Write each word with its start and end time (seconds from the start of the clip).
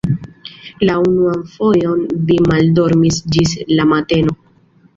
La 0.89 0.95
unuan 1.09 1.43
fojon 1.51 2.01
vi 2.31 2.39
maldormis 2.53 3.23
ĝis 3.37 3.55
la 3.77 3.89
mateno. 3.95 4.39